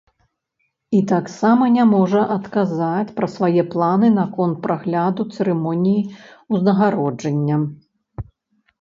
[0.99, 6.01] І таксама не можа адказаць пра свае планы наконт прагляду цырымоніі
[6.57, 7.65] ўзнагароджання.